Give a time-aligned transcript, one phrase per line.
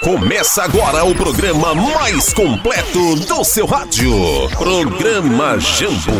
[0.00, 4.12] Começa agora o programa mais completo do seu rádio.
[4.56, 6.12] Programa Jambo.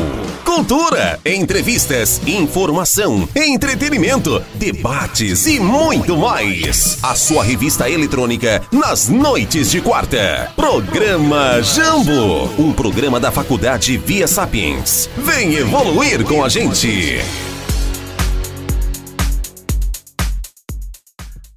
[0.45, 6.99] Cultura, entrevistas, informação, entretenimento, debates e muito mais.
[7.03, 10.53] A sua revista eletrônica nas noites de quarta.
[10.55, 12.51] Programa Jambo.
[12.59, 15.09] Um programa da Faculdade Via Sapiens.
[15.17, 17.21] Vem evoluir com a gente.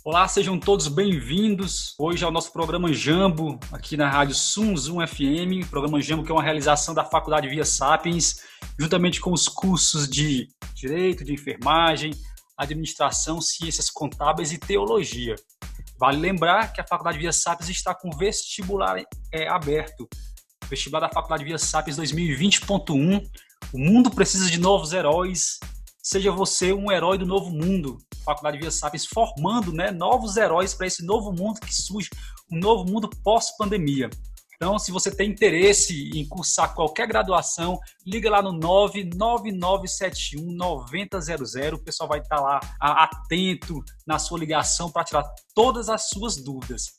[0.08, 1.96] Olá, sejam todos bem-vindos.
[1.98, 5.68] Hoje é o nosso programa Jambo, aqui na rádio Sum Zoom FM.
[5.68, 8.36] Programa Jambo que é uma realização da Faculdade Via Sapiens,
[8.80, 12.12] juntamente com os cursos de Direito, de Enfermagem,
[12.56, 15.34] Administração, Ciências Contábeis e Teologia.
[15.98, 20.08] Vale lembrar que a Faculdade Via Sapiens está com vestibular é, aberto.
[20.70, 23.28] Vestibular da Faculdade Via Sapiens 2020.1.
[23.74, 25.58] O mundo precisa de novos heróis.
[26.00, 27.98] Seja você um herói do novo mundo.
[28.26, 32.10] Faculdade Via Sapiens formando né, novos heróis para esse novo mundo que surge,
[32.52, 34.10] um novo mundo pós-pandemia.
[34.56, 41.76] Então, se você tem interesse em cursar qualquer graduação, liga lá no 99971 9000.
[41.76, 46.94] O pessoal vai estar lá atento na sua ligação para tirar todas as suas dúvidas.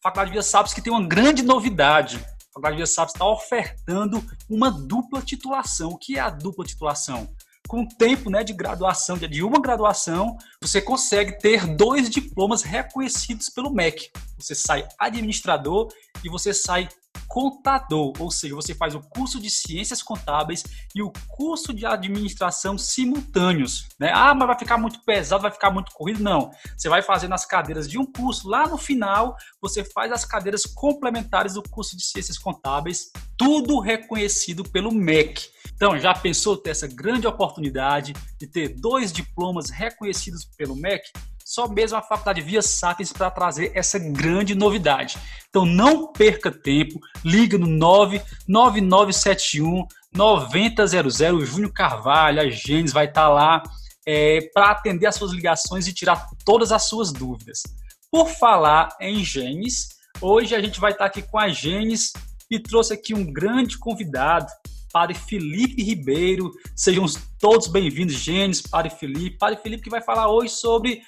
[0.00, 2.18] A Faculdade Via Sapiens que tem uma grande novidade.
[2.18, 5.92] A Faculdade Via Sapiens está ofertando uma dupla titulação.
[5.92, 7.26] O que é a dupla titulação?
[7.68, 13.50] Com o tempo né, de graduação, de uma graduação, você consegue ter dois diplomas reconhecidos
[13.50, 14.10] pelo MEC.
[14.38, 15.88] Você sai administrador
[16.24, 16.88] e você sai
[17.26, 22.78] contador, ou seja, você faz o curso de ciências contábeis e o curso de administração
[22.78, 23.88] simultâneos.
[23.98, 24.10] Né?
[24.14, 26.22] Ah, mas vai ficar muito pesado, vai ficar muito corrido?
[26.22, 26.50] Não.
[26.76, 30.64] Você vai fazendo as cadeiras de um curso, lá no final você faz as cadeiras
[30.64, 35.48] complementares do curso de ciências contábeis, tudo reconhecido pelo MEC.
[35.74, 41.08] Então, já pensou ter essa grande oportunidade de ter dois diplomas reconhecidos pelo MEC?
[41.48, 45.16] Só mesmo a Faculdade Via Sapiens para trazer essa grande novidade.
[45.48, 51.38] Então, não perca tempo, liga no 99971 9000.
[51.38, 53.62] O Júnior Carvalho, a Gênesis vai estar lá
[54.06, 57.62] é, para atender as suas ligações e tirar todas as suas dúvidas.
[58.10, 59.88] Por falar em Gênesis,
[60.20, 62.12] hoje a gente vai estar aqui com a Gênesis
[62.50, 64.52] e trouxe aqui um grande convidado,
[64.92, 66.52] Padre Felipe Ribeiro.
[66.76, 67.06] Sejam
[67.40, 69.38] todos bem-vindos, Gênesis, Padre Felipe.
[69.38, 71.00] Padre Felipe que vai falar hoje sobre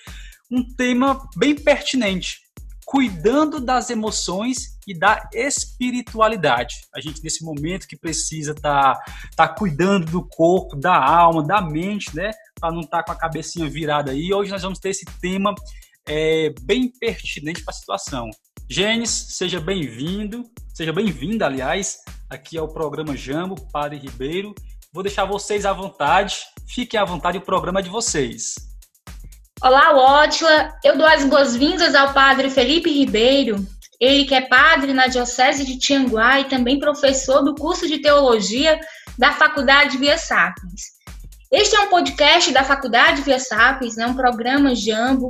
[0.51, 2.39] um tema bem pertinente,
[2.85, 6.75] cuidando das emoções e da espiritualidade.
[6.95, 9.05] A gente nesse momento que precisa estar tá,
[9.37, 13.19] tá cuidando do corpo, da alma, da mente, né, para não estar tá com a
[13.19, 14.33] cabecinha virada aí.
[14.33, 15.55] Hoje nós vamos ter esse tema
[16.09, 18.29] é, bem pertinente para a situação.
[18.69, 20.45] Gênesis, seja bem-vindo,
[20.75, 21.99] seja bem-vinda, aliás,
[22.31, 24.55] Aqui é o programa Jambo, Padre Ribeiro.
[24.93, 26.37] Vou deixar vocês à vontade.
[26.69, 28.70] Fiquem à vontade, o programa é de vocês.
[29.63, 30.75] Olá, Ótila.
[30.83, 33.57] Eu dou as boas-vindas ao Padre Felipe Ribeiro.
[34.01, 38.81] Ele que é padre na Diocese de Tianguá e também professor do curso de Teologia
[39.19, 40.81] da Faculdade Via Sapiens.
[41.53, 45.29] Este é um podcast da Faculdade Via Sapiens, é um programa Jambo,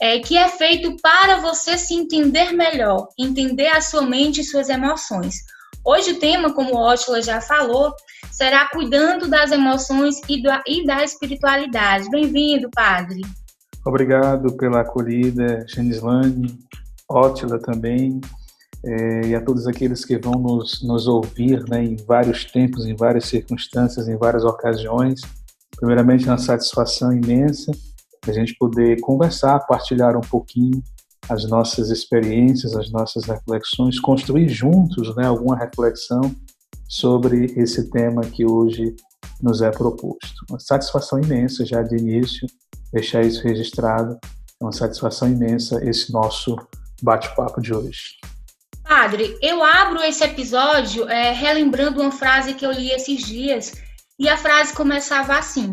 [0.00, 4.70] é, que é feito para você se entender melhor, entender a sua mente e suas
[4.70, 5.34] emoções.
[5.84, 7.92] Hoje o tema, como Ótila já falou,
[8.32, 12.08] será cuidando das emoções e, do, e da espiritualidade.
[12.08, 13.20] Bem-vindo, padre.
[13.86, 16.58] Obrigado pela acolhida, Genislane,
[17.08, 18.20] Ótila também,
[18.84, 22.96] é, e a todos aqueles que vão nos, nos ouvir né, em vários tempos, em
[22.96, 25.20] várias circunstâncias, em várias ocasiões.
[25.76, 27.70] Primeiramente, uma satisfação imensa
[28.26, 30.82] a gente poder conversar, partilhar um pouquinho
[31.28, 36.34] as nossas experiências, as nossas reflexões, construir juntos né, alguma reflexão
[36.88, 38.96] sobre esse tema que hoje
[39.40, 40.44] nos é proposto.
[40.50, 42.48] Uma satisfação imensa já de início
[42.96, 44.18] deixar isso registrado.
[44.60, 46.56] É uma satisfação imensa esse nosso
[47.02, 48.16] bate-papo de hoje.
[48.82, 53.72] Padre, eu abro esse episódio é, relembrando uma frase que eu li esses dias
[54.18, 55.70] e a frase começava assim: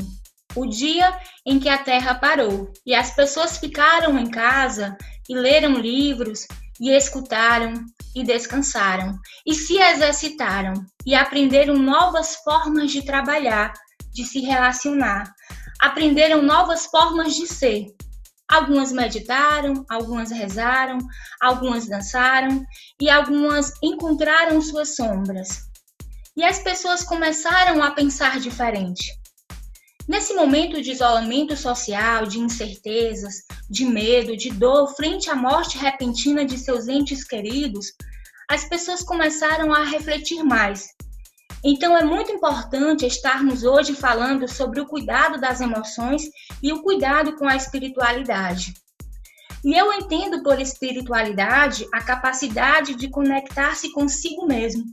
[0.55, 4.97] O dia em que a Terra parou e as pessoas ficaram em casa
[5.29, 6.45] e leram livros,
[6.81, 7.73] e escutaram,
[8.13, 10.73] e descansaram, e se exercitaram,
[11.05, 13.71] e aprenderam novas formas de trabalhar,
[14.13, 15.33] de se relacionar,
[15.83, 17.87] aprenderam novas formas de ser.
[18.49, 20.97] Algumas meditaram, algumas rezaram,
[21.41, 22.63] algumas dançaram
[23.01, 25.63] e algumas encontraram suas sombras.
[26.37, 29.11] E as pessoas começaram a pensar diferente.
[30.07, 33.35] Nesse momento de isolamento social, de incertezas,
[33.69, 37.87] de medo, de dor frente à morte repentina de seus entes queridos,
[38.49, 40.87] as pessoas começaram a refletir mais.
[41.63, 46.23] Então é muito importante estarmos hoje falando sobre o cuidado das emoções
[46.61, 48.73] e o cuidado com a espiritualidade.
[49.63, 54.83] E eu entendo por espiritualidade a capacidade de conectar-se consigo mesmo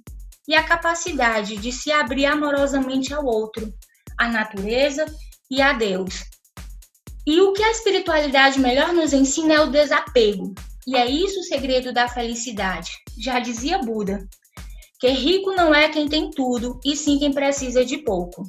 [0.46, 3.72] e a capacidade de se abrir amorosamente ao outro,
[4.16, 5.04] à natureza
[5.50, 6.22] e a Deus.
[7.26, 10.54] E o que a espiritualidade melhor nos ensina é o desapego.
[10.86, 12.92] E é isso o segredo da felicidade.
[13.18, 14.26] Já dizia Buda,
[15.00, 18.44] que rico não é quem tem tudo, e sim quem precisa de pouco.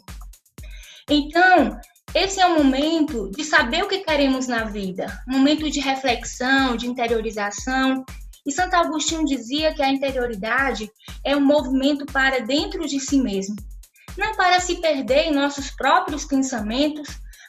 [1.09, 1.80] Então,
[2.13, 6.88] esse é o momento de saber o que queremos na vida, momento de reflexão, de
[6.88, 8.03] interiorização.
[8.45, 10.92] E Santo Agostinho dizia que a interioridade
[11.25, 13.56] é um movimento para dentro de si mesmo,
[14.18, 17.07] não para se perder em nossos próprios pensamentos,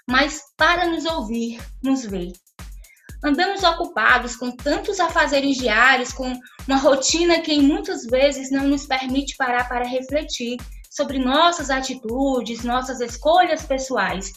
[0.08, 2.32] mas para nos ouvir, nos ver.
[3.24, 6.32] Andamos ocupados com tantos afazeres diários, com
[6.66, 10.56] uma rotina que muitas vezes não nos permite parar para refletir
[10.90, 14.32] sobre nossas atitudes, nossas escolhas pessoais.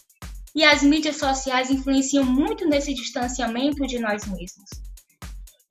[0.54, 4.70] E as mídias sociais influenciam muito nesse distanciamento de nós mesmos.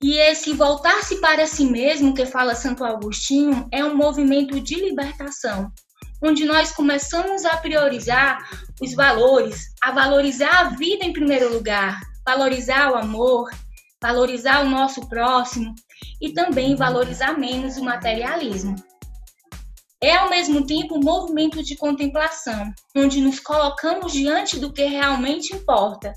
[0.03, 5.71] E esse voltar-se para si mesmo, que fala Santo Agostinho, é um movimento de libertação,
[6.21, 8.37] onde nós começamos a priorizar
[8.81, 13.49] os valores, a valorizar a vida em primeiro lugar, valorizar o amor,
[14.01, 15.73] valorizar o nosso próximo
[16.21, 18.75] e também valorizar menos o materialismo.
[20.01, 25.55] É ao mesmo tempo um movimento de contemplação, onde nos colocamos diante do que realmente
[25.55, 26.13] importa.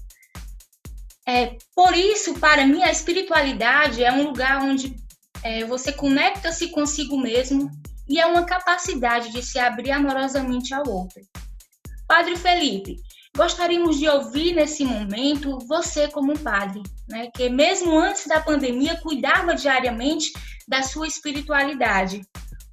[1.26, 4.96] É, por isso, para mim, a espiritualidade é um lugar onde
[5.42, 7.70] é, você conecta-se consigo mesmo
[8.08, 11.20] e é uma capacidade de se abrir amorosamente ao outro.
[12.06, 12.96] Padre Felipe,
[13.36, 19.54] Gostaríamos de ouvir nesse momento você como padre, né, que mesmo antes da pandemia cuidava
[19.54, 20.32] diariamente
[20.66, 22.20] da sua espiritualidade.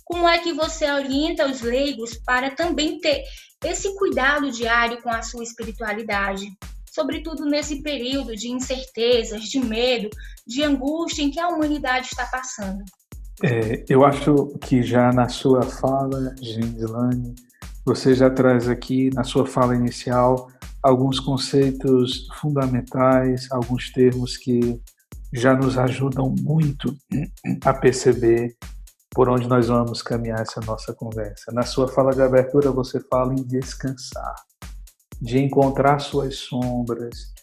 [0.03, 3.23] Como é que você orienta os leigos para também ter
[3.63, 6.45] esse cuidado diário com a sua espiritualidade?
[6.91, 10.09] Sobretudo nesse período de incertezas, de medo,
[10.47, 12.83] de angústia em que a humanidade está passando.
[13.43, 17.35] É, eu acho que já na sua fala, Gislane,
[17.85, 20.49] você já traz aqui na sua fala inicial
[20.81, 24.79] alguns conceitos fundamentais, alguns termos que
[25.33, 26.95] já nos ajudam muito
[27.63, 28.55] a perceber
[29.11, 31.51] por onde nós vamos caminhar essa nossa conversa.
[31.51, 34.35] Na sua fala de abertura, você fala em descansar,
[35.21, 37.33] de encontrar suas sombras,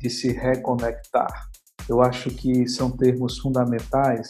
[0.00, 1.48] de se reconectar.
[1.88, 4.28] Eu acho que são termos fundamentais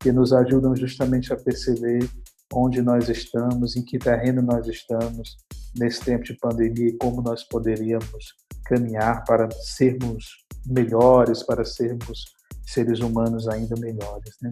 [0.00, 2.08] que nos ajudam justamente a perceber
[2.52, 5.36] onde nós estamos, em que terreno nós estamos,
[5.76, 12.24] nesse tempo de pandemia e como nós poderíamos caminhar para sermos melhores, para sermos
[12.66, 14.34] seres humanos ainda melhores.
[14.40, 14.48] Né?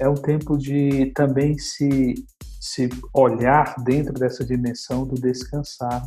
[0.00, 2.14] É um tempo de também se,
[2.60, 6.04] se olhar dentro dessa dimensão do descansar,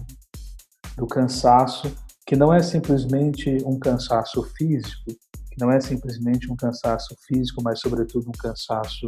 [0.98, 1.96] do cansaço,
[2.26, 5.06] que não é simplesmente um cansaço físico,
[5.52, 9.08] que não é simplesmente um cansaço físico, mas sobretudo um cansaço,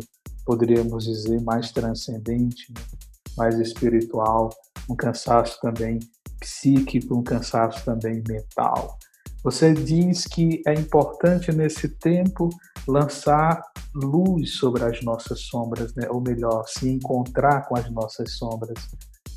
[0.49, 2.73] poderíamos dizer, mais transcendente,
[3.37, 4.49] mais espiritual,
[4.89, 5.99] um cansaço também
[6.39, 8.97] psíquico, um cansaço também mental.
[9.43, 12.49] Você diz que é importante nesse tempo
[12.87, 13.61] lançar
[13.93, 16.07] luz sobre as nossas sombras, né?
[16.09, 18.87] ou melhor, se encontrar com as nossas sombras.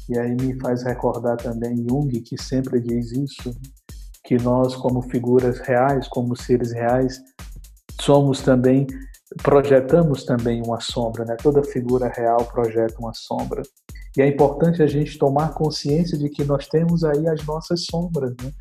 [0.08, 3.54] E aí me faz recordar também Jung, que sempre diz isso,
[4.24, 7.20] que nós, como figuras reais, como seres reais,
[8.00, 8.86] somos também,
[9.42, 11.36] projetamos também uma sombra, né?
[11.42, 13.62] Toda figura real projeta uma sombra.
[14.16, 18.34] E é importante a gente tomar consciência de que nós temos aí as nossas sombras,
[18.42, 18.52] né?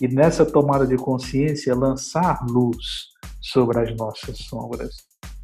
[0.00, 3.08] E nessa tomada de consciência, lançar luz
[3.40, 4.94] sobre as nossas sombras.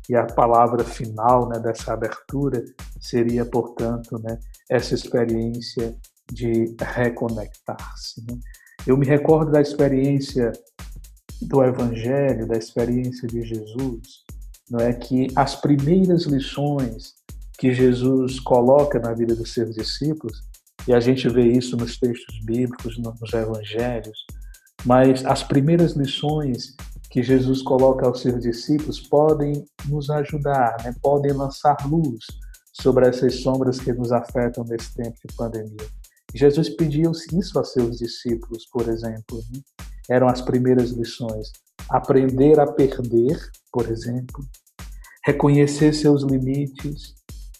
[0.09, 2.62] E a palavra final né, dessa abertura
[3.00, 4.38] seria, portanto, né,
[4.69, 5.97] essa experiência
[6.31, 8.21] de reconectar-se.
[8.26, 8.38] Né?
[8.87, 10.52] Eu me recordo da experiência
[11.41, 14.25] do Evangelho, da experiência de Jesus,
[14.71, 17.14] não é que as primeiras lições
[17.59, 20.42] que Jesus coloca na vida dos seus discípulos,
[20.87, 24.19] e a gente vê isso nos textos bíblicos, nos evangelhos,
[24.85, 26.75] mas as primeiras lições
[27.11, 30.95] que Jesus coloca aos seus discípulos podem nos ajudar, né?
[31.02, 32.25] podem lançar luz
[32.73, 35.88] sobre essas sombras que nos afetam nesse tempo de pandemia.
[36.35, 39.38] Jesus pediu isso a seus discípulos, por exemplo.
[39.52, 39.61] Né?
[40.09, 41.52] Eram as primeiras lições.
[41.91, 43.39] Aprender a perder,
[43.73, 44.45] por exemplo,
[45.25, 47.15] reconhecer seus limites,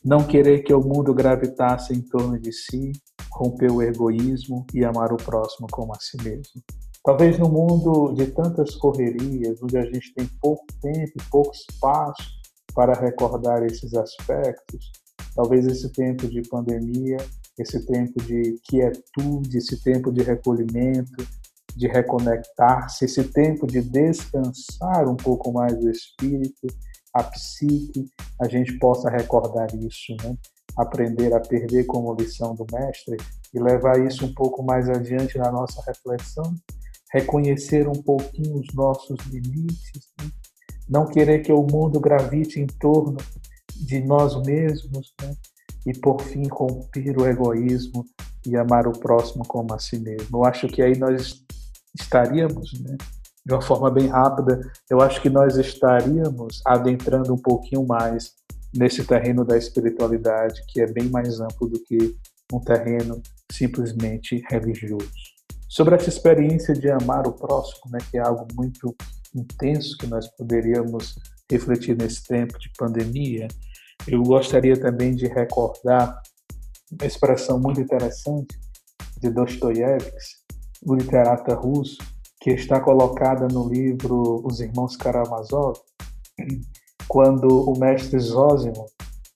[0.05, 2.93] não querer que o mundo gravitasse em torno de si,
[3.31, 6.62] romper o egoísmo e amar o próximo como a si mesmo.
[7.05, 12.31] Talvez no mundo de tantas correrias, onde a gente tem pouco tempo, pouco espaço
[12.75, 14.91] para recordar esses aspectos,
[15.35, 17.17] talvez esse tempo de pandemia,
[17.59, 21.26] esse tempo de quietude, esse tempo de recolhimento,
[21.76, 26.67] de reconectar-se, esse tempo de descansar um pouco mais o espírito,
[27.14, 28.09] a psique,
[28.41, 30.37] a gente possa recordar isso, né?
[30.76, 33.17] aprender a perder como lição do mestre
[33.52, 36.55] e levar isso um pouco mais adiante na nossa reflexão,
[37.12, 40.31] reconhecer um pouquinho os nossos limites, né?
[40.88, 43.19] não querer que o mundo gravite em torno
[43.76, 45.35] de nós mesmos, né?
[45.87, 48.05] e por fim romper o egoísmo
[48.47, 50.38] e amar o próximo como a si mesmo.
[50.38, 51.45] Eu acho que aí nós
[51.99, 52.97] estaríamos, né?
[53.45, 58.35] de uma forma bem rápida, eu acho que nós estaríamos adentrando um pouquinho mais
[58.75, 62.17] nesse terreno da espiritualidade, que é bem mais amplo do que
[62.53, 63.21] um terreno
[63.51, 65.11] simplesmente religioso.
[65.69, 68.95] Sobre essa experiência de amar o próximo, né, que é algo muito
[69.35, 71.17] intenso que nós poderíamos
[71.51, 73.49] refletir nesse tempo de pandemia,
[74.07, 76.21] eu gostaria também de recordar
[76.91, 78.59] uma expressão muito interessante
[79.19, 80.42] de Dostoiévski,
[80.83, 81.99] o literata russo,
[82.41, 85.79] que está colocada no livro Os Irmãos Karamazov,
[87.07, 88.87] quando o mestre Zósimo,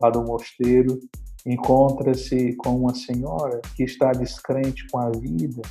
[0.01, 0.99] lá do mosteiro,
[1.47, 5.63] encontra-se com uma senhora que está descrente com a vida,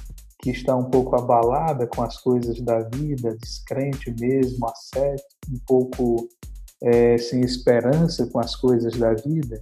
[0.41, 6.29] que está um pouco abalada com as coisas da vida, descrente mesmo, ascético, um pouco
[6.83, 9.61] é, sem esperança com as coisas da vida.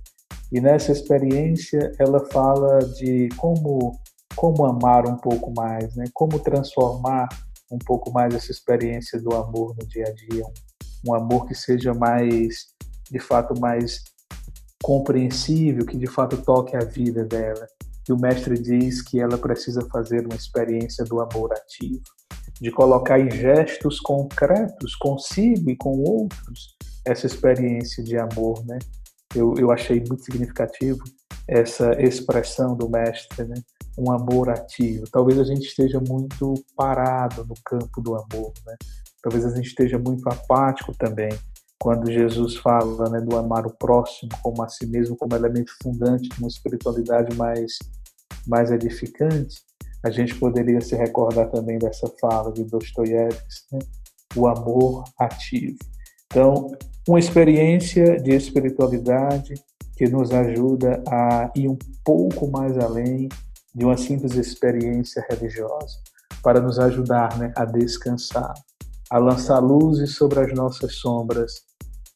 [0.51, 3.99] E nessa experiência ela fala de como
[4.35, 6.05] como amar um pouco mais, né?
[6.13, 7.27] Como transformar
[7.71, 10.45] um pouco mais essa experiência do amor no dia a dia,
[11.07, 12.67] um, amor que seja mais,
[13.09, 14.03] de fato, mais
[14.81, 17.67] compreensível, que de fato toque a vida dela.
[18.07, 22.03] E o mestre diz que ela precisa fazer uma experiência do amor ativo,
[22.59, 26.75] de colocar em gestos concretos consigo e com outros
[27.05, 28.79] essa experiência de amor, né?
[29.35, 31.03] Eu, eu achei muito significativo
[31.47, 33.55] essa expressão do mestre, né?
[33.97, 35.05] Um amor ativo.
[35.11, 38.75] Talvez a gente esteja muito parado no campo do amor, né?
[39.21, 41.29] Talvez a gente esteja muito apático também
[41.79, 46.29] quando Jesus fala né, do amar o próximo como a si mesmo, como elemento fundante
[46.29, 47.77] de uma espiritualidade mais,
[48.47, 49.61] mais edificante.
[50.01, 53.79] A gente poderia se recordar também dessa fala de Dostoiévski, né?
[54.35, 55.77] o amor ativo.
[56.27, 56.71] Então,
[57.07, 59.53] uma experiência de espiritualidade
[59.97, 63.27] que nos ajuda a ir um pouco mais além
[63.73, 65.97] de uma simples experiência religiosa,
[66.41, 68.53] para nos ajudar né, a descansar,
[69.09, 71.53] a lançar luzes sobre as nossas sombras,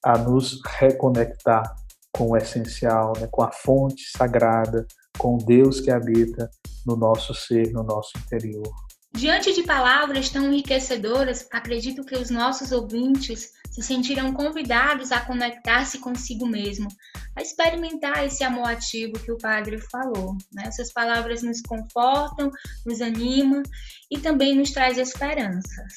[0.03, 1.75] a nos reconectar
[2.11, 4.85] com o essencial, né, com a fonte sagrada,
[5.17, 6.49] com Deus que habita
[6.85, 8.73] no nosso ser, no nosso interior.
[9.13, 15.99] Diante de palavras tão enriquecedoras, acredito que os nossos ouvintes se sentirão convidados a conectar-se
[15.99, 16.87] consigo mesmo,
[17.35, 20.35] a experimentar esse amor ativo que o padre falou.
[20.51, 20.63] Né?
[20.65, 22.49] Essas palavras nos confortam,
[22.83, 23.61] nos animam
[24.09, 25.93] e também nos traz esperanças.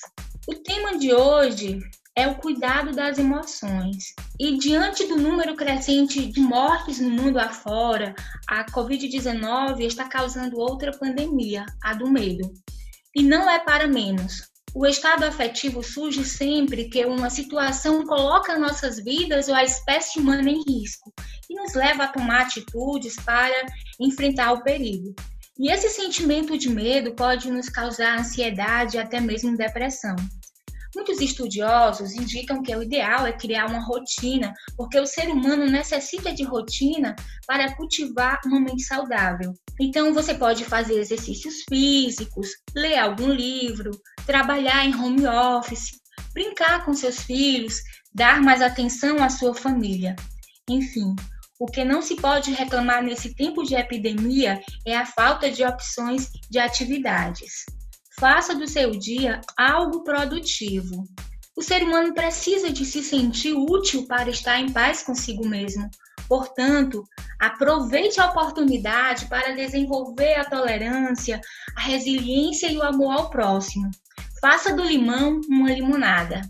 [0.47, 1.81] O tema de hoje
[2.15, 4.13] é o cuidado das emoções.
[4.39, 8.15] E diante do número crescente de mortes no mundo afora,
[8.47, 12.53] a Covid-19 está causando outra pandemia, a do medo.
[13.17, 14.50] E não é para menos.
[14.73, 20.49] O estado afetivo surge sempre que uma situação coloca nossas vidas ou a espécie humana
[20.49, 21.13] em risco
[21.49, 23.67] e nos leva a tomar atitudes para
[23.99, 25.13] enfrentar o perigo.
[25.59, 30.15] E esse sentimento de medo pode nos causar ansiedade e até mesmo depressão.
[30.95, 36.33] Muitos estudiosos indicam que o ideal é criar uma rotina, porque o ser humano necessita
[36.33, 37.15] de rotina
[37.47, 39.55] para cultivar uma mente saudável.
[39.81, 43.93] Então, você pode fazer exercícios físicos, ler algum livro,
[44.27, 45.91] trabalhar em home office,
[46.35, 47.81] brincar com seus filhos,
[48.13, 50.17] dar mais atenção à sua família.
[50.69, 51.15] Enfim,
[51.59, 56.31] o que não se pode reclamar nesse tempo de epidemia é a falta de opções
[56.51, 57.65] de atividades.
[58.21, 61.09] Faça do seu dia algo produtivo.
[61.57, 65.89] O ser humano precisa de se sentir útil para estar em paz consigo mesmo.
[66.29, 67.03] Portanto,
[67.41, 71.41] aproveite a oportunidade para desenvolver a tolerância,
[71.75, 73.91] a resiliência e o amor ao próximo.
[74.39, 76.43] Faça do limão uma limonada.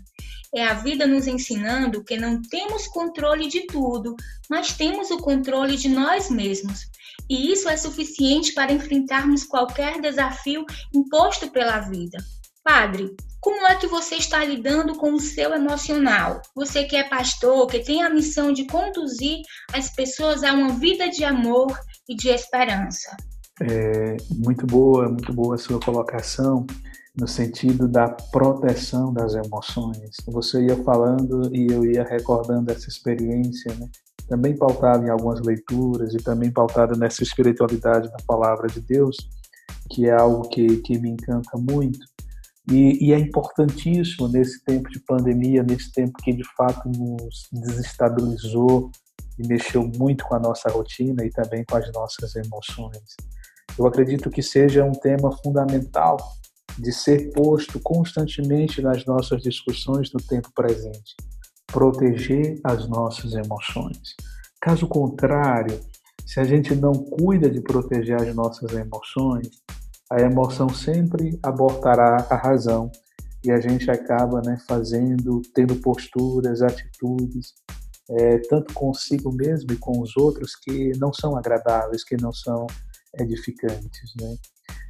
[0.53, 4.15] É a vida nos ensinando que não temos controle de tudo,
[4.49, 6.89] mas temos o controle de nós mesmos.
[7.29, 12.17] E isso é suficiente para enfrentarmos qualquer desafio imposto pela vida.
[12.63, 16.41] Padre, como é que você está lidando com o seu emocional?
[16.53, 19.41] Você que é pastor, que tem a missão de conduzir
[19.73, 21.75] as pessoas a uma vida de amor
[22.07, 23.15] e de esperança.
[23.61, 26.67] É, muito boa, muito boa a sua colocação
[27.17, 30.15] no sentido da proteção das emoções.
[30.27, 33.89] Você ia falando e eu ia recordando essa experiência, né?
[34.27, 39.17] também pautada em algumas leituras e também pautada nessa espiritualidade da palavra de Deus,
[39.89, 41.99] que é algo que, que me encanta muito,
[42.71, 48.89] E, e, é importantíssimo nesse tempo de pandemia, nesse tempo que de fato nos desestabilizou
[49.37, 53.15] e mexeu muito com a nossa rotina e também com as nossas emoções.
[53.77, 56.17] Eu acredito que seja um tema fundamental
[56.77, 61.15] de ser posto constantemente nas nossas discussões do tempo presente.
[61.67, 64.15] Proteger as nossas emoções.
[64.61, 65.79] Caso contrário,
[66.25, 69.49] se a gente não cuida de proteger as nossas emoções,
[70.11, 72.91] a emoção sempre abortará a razão
[73.43, 77.53] e a gente acaba né, fazendo, tendo posturas, atitudes,
[78.09, 82.67] é, tanto consigo mesmo e com os outros, que não são agradáveis, que não são
[83.19, 84.13] edificantes.
[84.19, 84.35] Né?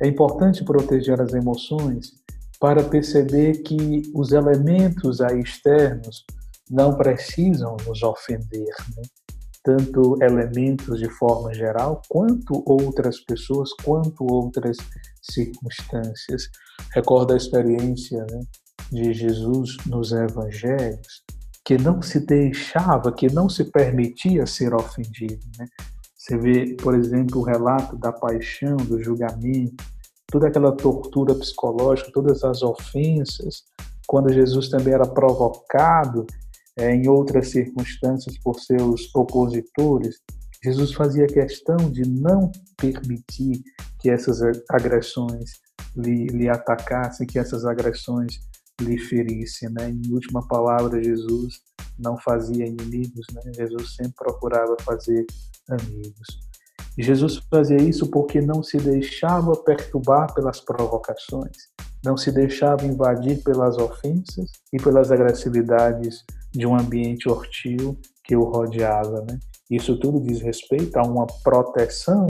[0.02, 2.12] É importante proteger as emoções
[2.60, 6.26] para perceber que os elementos aí externos
[6.70, 9.04] não precisam nos ofender, né?
[9.64, 14.78] tanto elementos de forma geral, quanto outras pessoas, quanto outras
[15.22, 16.50] circunstâncias.
[16.94, 18.42] Recordo a experiência né,
[18.92, 21.24] de Jesus nos evangelhos,
[21.64, 25.46] que não se deixava, que não se permitia ser ofendido.
[25.60, 25.66] Né?
[26.22, 29.84] Você vê, por exemplo, o relato da paixão, do julgamento,
[30.28, 33.64] toda aquela tortura psicológica, todas as ofensas,
[34.06, 36.28] quando Jesus também era provocado
[36.78, 40.22] é, em outras circunstâncias por seus opositores,
[40.64, 43.64] Jesus fazia questão de não permitir
[44.00, 45.54] que essas agressões
[45.96, 48.38] lhe, lhe atacassem, que essas agressões
[48.80, 49.72] lhe ferissem.
[49.72, 49.90] Né?
[49.90, 51.62] Em última palavra, Jesus
[52.02, 53.42] não fazia inimigos, né?
[53.56, 55.26] Jesus sempre procurava fazer
[55.70, 56.52] amigos.
[56.98, 61.56] E Jesus fazia isso porque não se deixava perturbar pelas provocações,
[62.04, 68.44] não se deixava invadir pelas ofensas e pelas agressividades de um ambiente hostil que o
[68.44, 69.22] rodeava.
[69.22, 69.40] Né?
[69.70, 72.28] Isso tudo diz respeito a uma proteção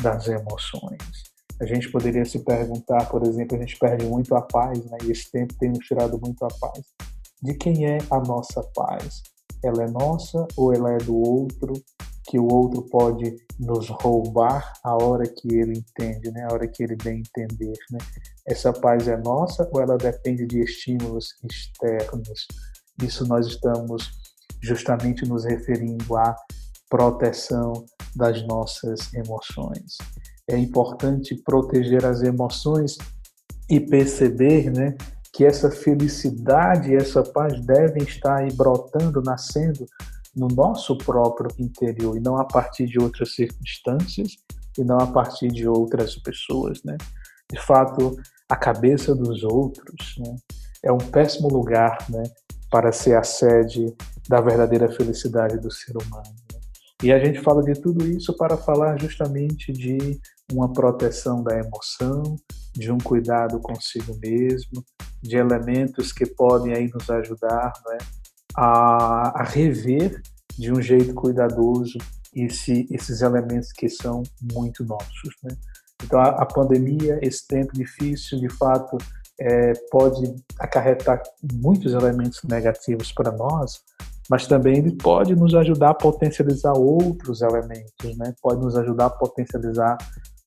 [0.00, 1.32] das emoções.
[1.60, 4.98] A gente poderia se perguntar, por exemplo, a gente perde muito a paz, né?
[5.04, 6.82] e esse tempo tem nos tirado muito a paz.
[7.42, 9.22] De quem é a nossa paz?
[9.64, 11.72] Ela é nossa ou ela é do outro?
[12.28, 16.46] Que o outro pode nos roubar a hora que ele entende, né?
[16.48, 17.76] a hora que ele bem entender.
[17.90, 17.98] Né?
[18.46, 22.46] Essa paz é nossa ou ela depende de estímulos externos?
[23.02, 24.08] Isso nós estamos
[24.62, 26.36] justamente nos referindo à
[26.88, 27.72] proteção
[28.14, 29.96] das nossas emoções.
[30.48, 32.98] É importante proteger as emoções
[33.68, 34.94] e perceber, né,
[35.32, 39.86] que essa felicidade, essa paz devem estar aí brotando, nascendo
[40.36, 44.36] no nosso próprio interior e não a partir de outras circunstâncias
[44.78, 46.96] e não a partir de outras pessoas, né?
[47.50, 48.16] De fato,
[48.48, 50.36] a cabeça dos outros né,
[50.82, 52.22] é um péssimo lugar, né,
[52.70, 53.94] para ser a sede
[54.28, 56.34] da verdadeira felicidade do ser humano.
[56.52, 56.60] Né?
[57.02, 60.18] E a gente fala de tudo isso para falar justamente de
[60.50, 62.36] uma proteção da emoção,
[62.72, 64.84] de um cuidado consigo mesmo,
[65.22, 67.98] de elementos que podem aí nos ajudar né,
[68.56, 70.20] a, a, rever
[70.58, 71.98] de um jeito cuidadoso
[72.34, 75.34] esse, esses elementos que são muito nossos.
[75.42, 75.56] Né?
[76.02, 78.96] Então, a, a pandemia, esse tempo difícil, de fato,
[79.40, 83.80] é, pode acarretar muitos elementos negativos para nós,
[84.30, 88.34] mas também ele pode nos ajudar a potencializar outros elementos, né?
[88.40, 89.98] pode nos ajudar a potencializar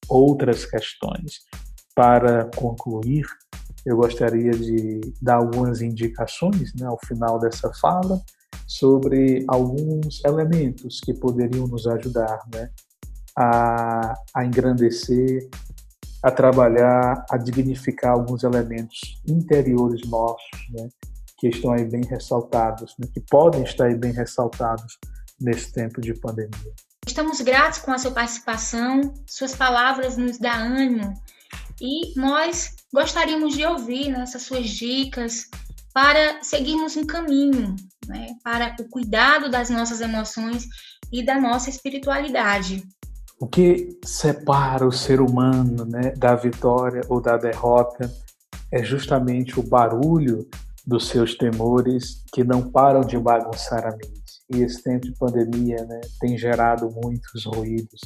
[0.08, 1.46] outras questões.
[1.96, 3.26] Para concluir,
[3.86, 8.22] eu gostaria de dar algumas indicações né, ao final dessa fala
[8.68, 12.70] sobre alguns elementos que poderiam nos ajudar né,
[13.38, 15.48] a, a engrandecer
[16.26, 20.90] a trabalhar, a dignificar alguns elementos interiores nossos, né,
[21.38, 24.98] que estão aí bem ressaltados, né, que podem estar aí bem ressaltados
[25.40, 26.74] nesse tempo de pandemia.
[27.06, 31.14] Estamos gratos com a sua participação, suas palavras nos dão ânimo
[31.80, 35.50] e nós gostaríamos de ouvir né, essas suas dicas
[35.94, 37.76] para seguirmos um caminho
[38.08, 40.66] né, para o cuidado das nossas emoções
[41.12, 42.84] e da nossa espiritualidade.
[43.40, 48.12] O que separa o ser humano né, da vitória ou da derrota
[48.72, 50.48] é justamente o barulho
[50.86, 54.24] dos seus temores que não param de bagunçar a mente.
[54.54, 58.00] E esse tempo de pandemia né, tem gerado muitos ruídos,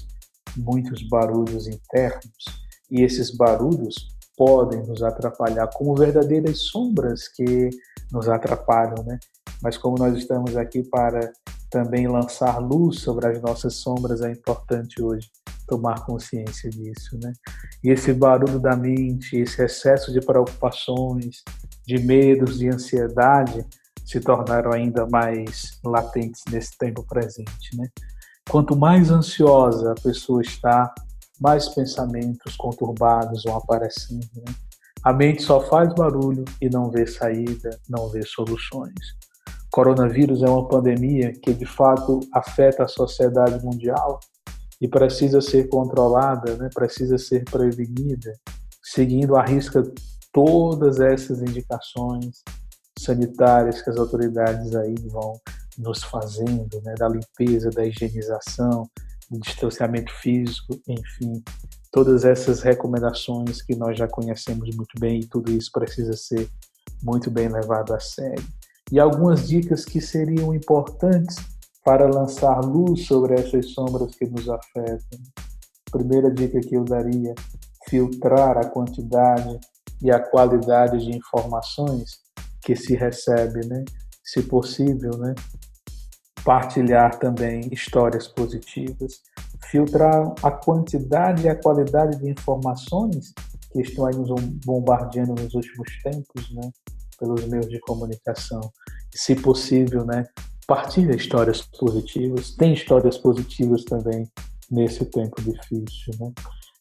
[0.55, 3.95] muitos barulhos internos, e esses barulhos
[4.37, 7.69] podem nos atrapalhar como verdadeiras sombras que
[8.11, 9.19] nos atrapalham, né?
[9.61, 11.31] Mas como nós estamos aqui para
[11.69, 15.29] também lançar luz sobre as nossas sombras, é importante hoje
[15.67, 17.31] tomar consciência disso, né?
[17.83, 21.43] E esse barulho da mente, esse excesso de preocupações,
[21.85, 23.65] de medos, de ansiedade,
[24.03, 27.87] se tornaram ainda mais latentes nesse tempo presente, né?
[28.49, 30.91] Quanto mais ansiosa a pessoa está,
[31.39, 34.53] mais pensamentos conturbados vão aparecendo, né?
[35.01, 38.93] A mente só faz barulho e não vê saída, não vê soluções.
[39.71, 44.19] Coronavírus é uma pandemia que de fato afeta a sociedade mundial
[44.81, 46.69] e precisa ser controlada, né?
[46.73, 48.33] precisa ser prevenida,
[48.83, 49.83] seguindo à risca
[50.33, 52.43] todas essas indicações
[52.97, 55.39] sanitárias que as autoridades aí vão
[55.77, 56.93] nos fazendo, né?
[56.97, 58.89] da limpeza, da higienização,
[59.31, 61.43] distanciamento físico, enfim,
[61.91, 66.49] todas essas recomendações que nós já conhecemos muito bem e tudo isso precisa ser
[67.03, 68.43] muito bem levado a sério.
[68.91, 71.37] E algumas dicas que seriam importantes
[71.85, 75.19] para lançar luz sobre essas sombras que nos afetam.
[75.91, 77.33] primeira dica que eu daria:
[77.87, 79.59] filtrar a quantidade
[80.01, 82.19] e a qualidade de informações
[82.61, 83.83] que se recebe, né?
[84.23, 85.33] Se possível, né?
[86.43, 89.21] Partilhar também histórias positivas,
[89.69, 93.33] filtrar a quantidade e a qualidade de informações
[93.71, 94.29] que estão aí nos
[94.65, 96.71] bombardeando nos últimos tempos, né?
[97.19, 98.61] Pelos meios de comunicação.
[99.13, 100.25] Se possível, né?
[100.65, 102.51] Partilha histórias positivas.
[102.51, 104.27] Tem histórias positivas também
[104.71, 106.31] nesse tempo difícil, né?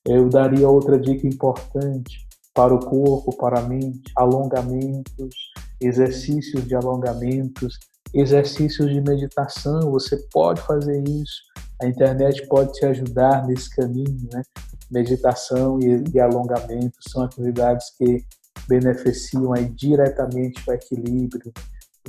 [0.06, 5.34] Eu daria outra dica importante para o corpo, para a mente, alongamentos,
[5.80, 7.78] exercícios de alongamentos,
[8.14, 9.90] exercícios de meditação.
[9.90, 11.42] Você pode fazer isso.
[11.80, 14.42] A internet pode te ajudar nesse caminho, né?
[14.90, 18.24] Meditação e, e alongamento são atividades que
[18.68, 21.52] beneficiam aí diretamente o equilíbrio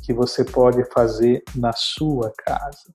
[0.02, 2.94] que você pode fazer na sua casa.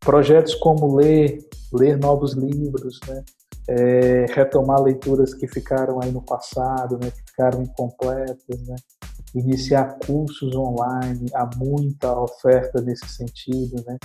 [0.00, 1.38] Projetos como ler,
[1.72, 3.24] ler novos livros, né?
[3.68, 8.76] é, retomar leituras que ficaram aí no passado, né, que ficaram incompletas, né,
[9.34, 13.96] iniciar cursos online, há muita oferta nesse sentido, né,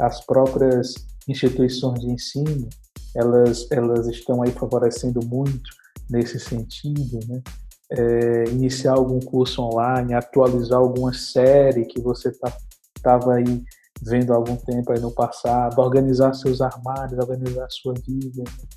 [0.00, 0.94] as próprias
[1.28, 2.68] instituições de ensino,
[3.14, 5.70] elas, elas estão aí favorecendo muito
[6.08, 7.42] nesse sentido, né,
[7.90, 12.56] é, iniciar algum curso online, atualizar alguma série que você tá,
[13.32, 13.64] aí
[14.02, 18.68] vendo há algum tempo aí no passado, organizar seus armários, organizar sua vida, né?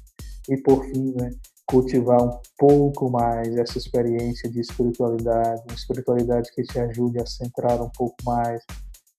[0.50, 1.30] e por fim, né,
[1.72, 7.82] cultivar um pouco mais essa experiência de espiritualidade, uma espiritualidade que te ajude a centrar
[7.82, 8.62] um pouco mais,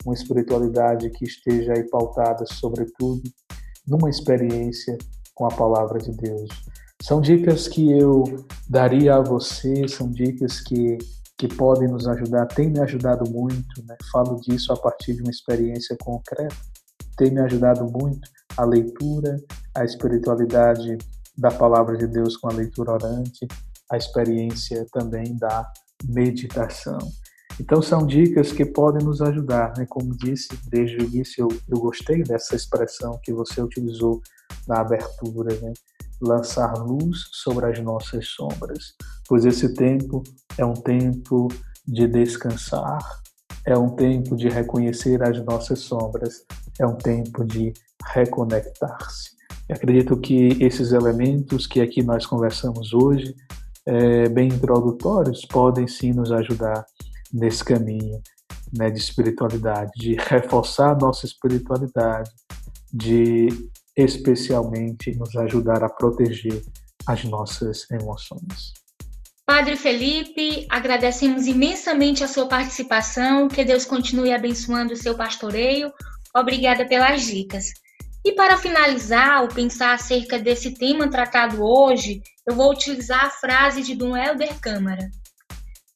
[0.04, 3.22] uma espiritualidade que esteja aí pautada, sobretudo,
[3.88, 4.98] numa experiência
[5.34, 6.50] com a palavra de Deus.
[7.00, 8.22] São dicas que eu
[8.68, 10.98] daria a você, são dicas que,
[11.38, 13.96] que podem nos ajudar, tem me ajudado muito, né?
[14.12, 16.54] falo disso a partir de uma experiência concreta,
[17.16, 19.42] tem me ajudado muito a leitura,
[19.74, 20.98] a espiritualidade
[21.36, 23.46] da palavra de Deus com a leitura orante,
[23.90, 25.70] a experiência também da
[26.04, 26.98] meditação.
[27.60, 29.86] Então são dicas que podem nos ajudar, né?
[29.88, 34.20] Como disse desde o início, eu, eu gostei dessa expressão que você utilizou
[34.66, 35.72] na abertura, né?
[36.20, 38.94] Lançar luz sobre as nossas sombras,
[39.28, 40.22] pois esse tempo
[40.56, 41.48] é um tempo
[41.86, 43.00] de descansar,
[43.66, 46.44] é um tempo de reconhecer as nossas sombras,
[46.80, 47.72] é um tempo de
[48.14, 49.41] reconectar-se.
[49.70, 53.34] Acredito que esses elementos que aqui nós conversamos hoje,
[53.86, 56.84] é, bem introdutórios, podem sim nos ajudar
[57.32, 58.20] nesse caminho
[58.76, 62.30] né, de espiritualidade, de reforçar nossa espiritualidade,
[62.92, 63.48] de
[63.96, 66.62] especialmente nos ajudar a proteger
[67.06, 68.72] as nossas emoções.
[69.44, 75.92] Padre Felipe, agradecemos imensamente a sua participação, que Deus continue abençoando o seu pastoreio.
[76.34, 77.72] Obrigada pelas dicas.
[78.24, 83.82] E para finalizar, o pensar acerca desse tema tratado hoje, eu vou utilizar a frase
[83.82, 85.10] de Dom Helder Câmara.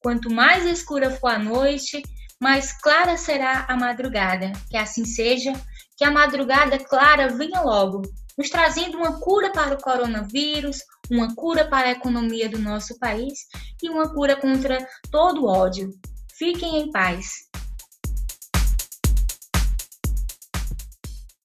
[0.00, 2.02] Quanto mais escura for a noite,
[2.40, 4.52] mais clara será a madrugada.
[4.68, 5.52] Que assim seja,
[5.96, 8.02] que a madrugada clara venha logo,
[8.36, 13.46] nos trazendo uma cura para o coronavírus, uma cura para a economia do nosso país
[13.80, 15.90] e uma cura contra todo o ódio.
[16.36, 17.46] Fiquem em paz.